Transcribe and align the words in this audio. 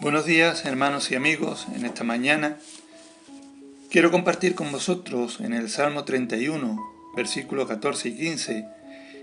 Buenos 0.00 0.26
días 0.26 0.64
hermanos 0.64 1.10
y 1.10 1.16
amigos, 1.16 1.66
en 1.74 1.84
esta 1.84 2.04
mañana 2.04 2.58
quiero 3.90 4.12
compartir 4.12 4.54
con 4.54 4.70
vosotros 4.70 5.40
en 5.40 5.52
el 5.52 5.68
Salmo 5.68 6.04
31, 6.04 6.78
versículos 7.16 7.66
14 7.66 8.10
y 8.10 8.16
15, 8.16 8.68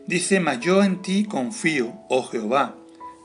dice, 0.06 0.42
Mas 0.42 0.60
yo 0.60 0.84
en 0.84 1.02
ti 1.02 1.24
confío, 1.24 1.94
oh 2.10 2.24
Jehová, 2.24 2.76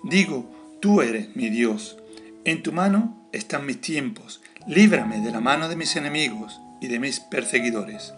digo, 0.04 0.48
tú 0.78 1.02
eres 1.02 1.34
mi 1.34 1.50
Dios, 1.50 1.98
en 2.44 2.62
tu 2.62 2.70
mano 2.70 3.26
están 3.32 3.66
mis 3.66 3.80
tiempos, 3.80 4.40
líbrame 4.68 5.18
de 5.18 5.32
la 5.32 5.40
mano 5.40 5.68
de 5.68 5.74
mis 5.74 5.96
enemigos 5.96 6.60
y 6.80 6.86
de 6.86 7.00
mis 7.00 7.18
perseguidores. 7.18 8.14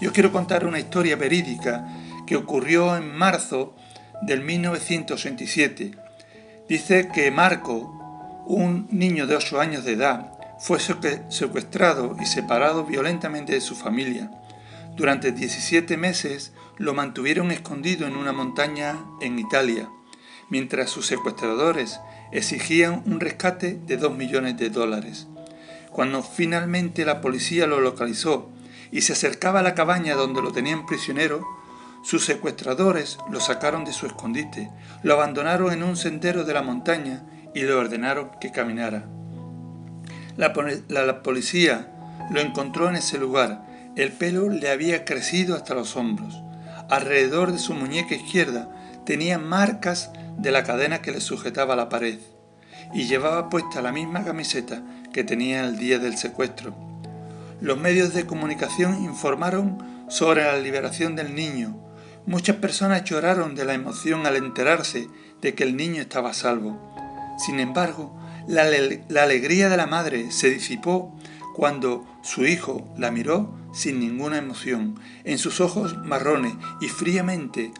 Yo 0.00 0.12
quiero 0.12 0.32
contar 0.32 0.66
una 0.66 0.80
historia 0.80 1.14
verídica 1.14 1.86
que 2.26 2.34
ocurrió 2.34 2.96
en 2.96 3.16
marzo 3.16 3.76
del 4.22 4.42
1987. 4.42 5.92
Dice 6.68 7.08
que 7.14 7.30
Marco, 7.30 8.05
un 8.46 8.86
niño 8.90 9.26
de 9.26 9.36
8 9.36 9.60
años 9.60 9.84
de 9.84 9.94
edad 9.94 10.32
fue 10.58 10.78
secuestrado 10.78 12.16
y 12.20 12.26
separado 12.26 12.84
violentamente 12.84 13.52
de 13.52 13.60
su 13.60 13.74
familia. 13.74 14.30
Durante 14.96 15.32
17 15.32 15.96
meses 15.96 16.52
lo 16.78 16.94
mantuvieron 16.94 17.50
escondido 17.50 18.06
en 18.06 18.16
una 18.16 18.32
montaña 18.32 18.96
en 19.20 19.38
Italia, 19.38 19.90
mientras 20.48 20.90
sus 20.90 21.06
secuestradores 21.06 22.00
exigían 22.32 23.02
un 23.04 23.20
rescate 23.20 23.78
de 23.84 23.96
2 23.96 24.16
millones 24.16 24.56
de 24.56 24.70
dólares. 24.70 25.26
Cuando 25.90 26.22
finalmente 26.22 27.04
la 27.04 27.20
policía 27.20 27.66
lo 27.66 27.80
localizó 27.80 28.50
y 28.92 29.00
se 29.00 29.12
acercaba 29.12 29.60
a 29.60 29.64
la 29.64 29.74
cabaña 29.74 30.14
donde 30.14 30.40
lo 30.40 30.52
tenían 30.52 30.86
prisionero, 30.86 31.44
sus 32.02 32.24
secuestradores 32.24 33.18
lo 33.30 33.40
sacaron 33.40 33.84
de 33.84 33.92
su 33.92 34.06
escondite, 34.06 34.70
lo 35.02 35.14
abandonaron 35.14 35.72
en 35.72 35.82
un 35.82 35.96
sendero 35.96 36.44
de 36.44 36.54
la 36.54 36.62
montaña 36.62 37.24
y 37.56 37.60
le 37.62 37.72
ordenaron 37.72 38.32
que 38.38 38.52
caminara. 38.52 39.06
La, 40.36 40.52
policía 41.22 41.90
lo 42.30 42.40
encontró 42.40 42.90
en 42.90 42.96
ese 42.96 43.16
lugar. 43.16 43.64
El 43.96 44.12
pelo 44.12 44.50
le 44.50 44.68
había 44.68 45.06
crecido 45.06 45.56
hasta 45.56 45.72
los 45.72 45.96
hombros. 45.96 46.38
Alrededor 46.90 47.52
de 47.52 47.58
su 47.58 47.72
muñeca 47.72 48.14
izquierda 48.14 48.68
tenía 49.06 49.38
marcas 49.38 50.10
de 50.36 50.50
la 50.50 50.64
cadena 50.64 51.00
que 51.00 51.12
le 51.12 51.22
sujetaba 51.22 51.72
a 51.72 51.78
la 51.78 51.88
pared 51.88 52.18
y 52.92 53.04
llevaba 53.04 53.48
puesta 53.48 53.80
la 53.80 53.90
misma 53.90 54.22
camiseta 54.22 54.82
que 55.14 55.24
tenía 55.24 55.64
el 55.64 55.78
día 55.78 55.98
del 55.98 56.18
secuestro. 56.18 56.76
Los 57.62 57.78
medios 57.78 58.12
de 58.12 58.26
comunicación 58.26 59.02
informaron 59.02 59.78
sobre 60.10 60.44
la 60.44 60.58
liberación 60.58 61.16
del 61.16 61.34
niño. 61.34 61.74
Muchas 62.26 62.56
personas 62.56 63.04
lloraron 63.04 63.54
de 63.54 63.64
la 63.64 63.72
emoción 63.72 64.26
al 64.26 64.36
enterarse 64.36 65.08
de 65.40 65.54
que 65.54 65.64
el 65.64 65.74
niño 65.74 66.02
estaba 66.02 66.34
salvo. 66.34 66.95
Sin 67.36 67.60
embargo, 67.60 68.16
la, 68.46 68.62
alegría 69.22 69.68
de 69.68 69.76
la 69.76 69.86
madre 69.86 70.30
se 70.30 70.50
disipó 70.50 71.14
cuando 71.54 72.06
su 72.22 72.46
hijo 72.46 72.88
la 72.96 73.10
miró 73.10 73.54
sin 73.72 74.00
ninguna 74.00 74.38
emoción, 74.38 74.98
en 75.24 75.38
sus 75.38 75.60
ojos 75.60 75.98
marrones, 75.98 76.54
y 76.80 76.88
fríamente 76.88 77.72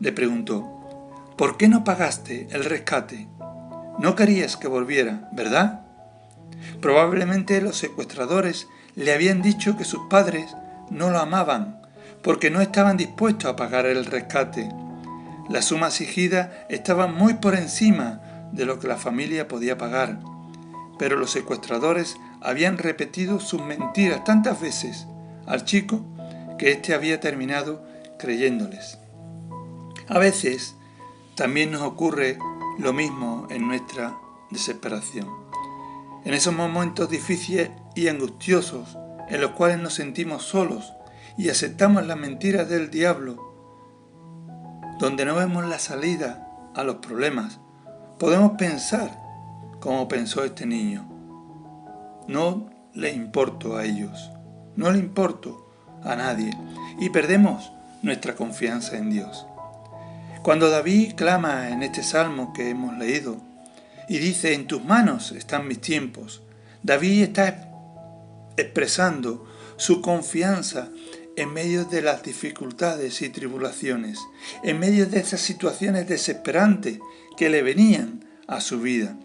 le 0.00 0.12
preguntó, 0.12 0.64
¿por 1.36 1.56
qué 1.56 1.68
no 1.68 1.84
pagaste 1.84 2.48
el 2.50 2.64
rescate? 2.64 3.28
No 3.98 4.16
querías 4.16 4.56
que 4.56 4.66
volviera, 4.66 5.28
¿verdad? 5.32 5.86
Probablemente 6.80 7.60
los 7.60 7.76
secuestradores 7.76 8.66
le 8.96 9.12
habían 9.12 9.42
dicho 9.42 9.76
que 9.76 9.84
sus 9.84 10.02
padres 10.08 10.56
no 10.90 11.10
lo 11.10 11.18
amaban, 11.18 11.82
porque 12.22 12.50
no 12.50 12.60
estaban 12.60 12.96
dispuestos 12.96 13.50
a 13.50 13.56
pagar 13.56 13.86
el 13.86 14.06
rescate. 14.06 14.68
La 15.48 15.62
suma 15.62 15.88
exigida 15.88 16.66
estaba 16.68 17.06
muy 17.06 17.34
por 17.34 17.54
encima 17.54 18.20
de 18.52 18.64
lo 18.64 18.78
que 18.78 18.88
la 18.88 18.96
familia 18.96 19.48
podía 19.48 19.78
pagar. 19.78 20.20
Pero 20.98 21.16
los 21.16 21.30
secuestradores 21.30 22.16
habían 22.40 22.78
repetido 22.78 23.40
sus 23.40 23.62
mentiras 23.62 24.24
tantas 24.24 24.60
veces 24.60 25.06
al 25.46 25.64
chico 25.64 26.04
que 26.58 26.70
éste 26.70 26.94
había 26.94 27.20
terminado 27.20 27.84
creyéndoles. 28.18 28.98
A 30.08 30.18
veces 30.18 30.76
también 31.34 31.72
nos 31.72 31.82
ocurre 31.82 32.38
lo 32.78 32.92
mismo 32.92 33.46
en 33.50 33.66
nuestra 33.66 34.16
desesperación. 34.50 35.28
En 36.24 36.34
esos 36.34 36.54
momentos 36.54 37.10
difíciles 37.10 37.70
y 37.94 38.08
angustiosos 38.08 38.96
en 39.28 39.40
los 39.40 39.52
cuales 39.52 39.78
nos 39.78 39.94
sentimos 39.94 40.44
solos 40.44 40.92
y 41.36 41.48
aceptamos 41.48 42.06
las 42.06 42.16
mentiras 42.16 42.68
del 42.68 42.90
diablo, 42.90 43.36
donde 44.98 45.24
no 45.24 45.34
vemos 45.34 45.66
la 45.66 45.78
salida 45.78 46.46
a 46.74 46.84
los 46.84 46.96
problemas, 46.96 47.58
Podemos 48.22 48.52
pensar 48.52 49.10
como 49.80 50.06
pensó 50.06 50.44
este 50.44 50.64
niño. 50.64 51.04
No 52.28 52.70
le 52.94 53.12
importo 53.12 53.76
a 53.76 53.84
ellos, 53.84 54.30
no 54.76 54.92
le 54.92 55.00
importo 55.00 55.68
a 56.04 56.14
nadie 56.14 56.56
y 57.00 57.10
perdemos 57.10 57.72
nuestra 58.00 58.36
confianza 58.36 58.96
en 58.96 59.10
Dios. 59.10 59.44
Cuando 60.44 60.70
David 60.70 61.14
clama 61.16 61.70
en 61.70 61.82
este 61.82 62.04
salmo 62.04 62.52
que 62.52 62.70
hemos 62.70 62.96
leído 62.96 63.38
y 64.08 64.18
dice, 64.18 64.54
en 64.54 64.68
tus 64.68 64.84
manos 64.84 65.32
están 65.32 65.66
mis 65.66 65.80
tiempos, 65.80 66.42
David 66.84 67.24
está 67.24 67.72
expresando 68.56 69.48
su 69.76 70.00
confianza 70.00 70.90
en 71.36 71.52
medio 71.52 71.84
de 71.84 72.02
las 72.02 72.22
dificultades 72.22 73.22
y 73.22 73.28
tribulaciones, 73.28 74.18
en 74.62 74.78
medio 74.78 75.06
de 75.06 75.20
esas 75.20 75.40
situaciones 75.40 76.08
desesperantes 76.08 76.98
que 77.36 77.48
le 77.48 77.62
venían 77.62 78.24
a 78.46 78.60
su 78.60 78.80
vida. 78.80 79.16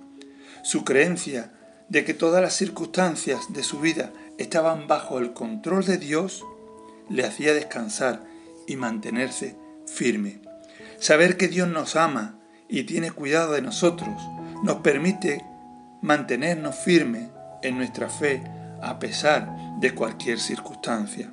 Su 0.63 0.83
creencia 0.83 1.53
de 1.89 2.03
que 2.03 2.13
todas 2.13 2.41
las 2.41 2.53
circunstancias 2.53 3.53
de 3.53 3.63
su 3.63 3.79
vida 3.79 4.11
estaban 4.37 4.87
bajo 4.87 5.19
el 5.19 5.33
control 5.33 5.85
de 5.85 5.97
Dios 5.97 6.45
le 7.09 7.25
hacía 7.25 7.53
descansar 7.53 8.23
y 8.67 8.75
mantenerse 8.75 9.55
firme. 9.85 10.41
Saber 10.99 11.37
que 11.37 11.47
Dios 11.47 11.67
nos 11.67 11.95
ama 11.95 12.39
y 12.67 12.83
tiene 12.83 13.11
cuidado 13.11 13.53
de 13.53 13.61
nosotros 13.61 14.09
nos 14.63 14.77
permite 14.77 15.45
mantenernos 16.01 16.75
firmes 16.75 17.29
en 17.61 17.77
nuestra 17.77 18.09
fe 18.09 18.43
a 18.81 18.99
pesar 18.99 19.55
de 19.79 19.93
cualquier 19.93 20.39
circunstancia. 20.39 21.31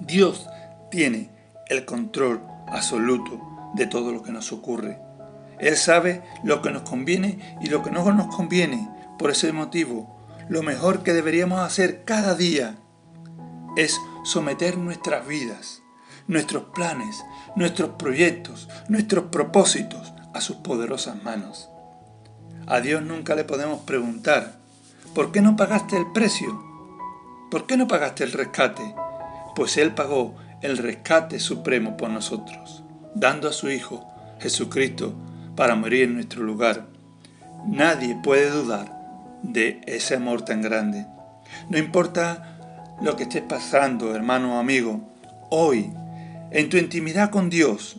Dios 0.00 0.48
tiene 0.90 1.30
el 1.68 1.84
control 1.84 2.42
absoluto 2.68 3.40
de 3.74 3.86
todo 3.86 4.12
lo 4.12 4.22
que 4.22 4.32
nos 4.32 4.52
ocurre. 4.52 4.98
Él 5.58 5.76
sabe 5.76 6.22
lo 6.44 6.62
que 6.62 6.70
nos 6.70 6.82
conviene 6.82 7.56
y 7.60 7.68
lo 7.68 7.82
que 7.82 7.90
no 7.90 8.10
nos 8.12 8.34
conviene. 8.34 8.88
Por 9.18 9.30
ese 9.30 9.52
motivo, 9.52 10.16
lo 10.48 10.62
mejor 10.62 11.02
que 11.02 11.12
deberíamos 11.12 11.60
hacer 11.60 12.04
cada 12.04 12.34
día 12.34 12.76
es 13.76 13.98
someter 14.24 14.78
nuestras 14.78 15.26
vidas, 15.26 15.82
nuestros 16.26 16.64
planes, 16.74 17.24
nuestros 17.54 17.90
proyectos, 17.90 18.68
nuestros 18.88 19.26
propósitos 19.26 20.12
a 20.34 20.40
sus 20.40 20.56
poderosas 20.56 21.22
manos. 21.22 21.70
A 22.66 22.80
Dios 22.80 23.02
nunca 23.02 23.34
le 23.34 23.44
podemos 23.44 23.80
preguntar, 23.80 24.58
¿por 25.14 25.32
qué 25.32 25.40
no 25.40 25.56
pagaste 25.56 25.96
el 25.96 26.10
precio? 26.12 26.62
¿Por 27.50 27.66
qué 27.66 27.76
no 27.76 27.86
pagaste 27.86 28.24
el 28.24 28.32
rescate? 28.32 28.94
Pues 29.56 29.78
Él 29.78 29.92
pagó 29.92 30.34
el 30.60 30.76
rescate 30.76 31.40
supremo 31.40 31.96
por 31.96 32.10
nosotros, 32.10 32.84
dando 33.14 33.48
a 33.48 33.52
su 33.52 33.70
Hijo, 33.70 34.06
Jesucristo, 34.38 35.14
para 35.56 35.74
morir 35.74 36.04
en 36.04 36.14
nuestro 36.14 36.44
lugar. 36.44 36.86
Nadie 37.66 38.20
puede 38.22 38.50
dudar 38.50 38.94
de 39.42 39.80
ese 39.86 40.14
amor 40.14 40.42
tan 40.42 40.60
grande. 40.60 41.06
No 41.70 41.78
importa 41.78 42.58
lo 43.00 43.16
que 43.16 43.22
estés 43.22 43.42
pasando, 43.42 44.14
hermano 44.14 44.56
o 44.56 44.58
amigo, 44.58 45.00
hoy, 45.50 45.90
en 46.50 46.68
tu 46.68 46.76
intimidad 46.76 47.30
con 47.30 47.48
Dios, 47.48 47.96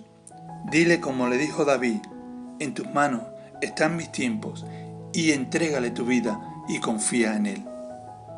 dile 0.69 0.99
como 0.99 1.27
le 1.27 1.39
dijo 1.39 1.65
David, 1.65 2.01
en 2.59 2.75
tus 2.75 2.87
manos 2.93 3.23
están 3.61 3.95
mis 3.95 4.11
tiempos 4.11 4.63
y 5.11 5.31
entrégale 5.31 5.89
tu 5.89 6.05
vida 6.05 6.39
y 6.69 6.79
confía 6.79 7.35
en 7.35 7.47
Él. 7.47 7.65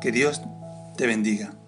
Que 0.00 0.10
Dios 0.10 0.40
te 0.96 1.06
bendiga. 1.06 1.59